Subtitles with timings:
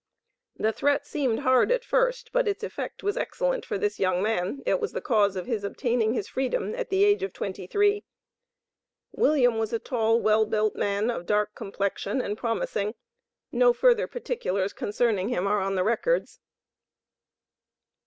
[0.57, 4.63] The threat seemed hard at first, but its effect was excellent for this young man;
[4.65, 8.03] it was the cause of his obtaining his freedom at the age of twenty three.
[9.11, 12.95] William was a tall, well built man, of dark complexion and promising.
[13.51, 16.39] No further particulars concerning him are on the records.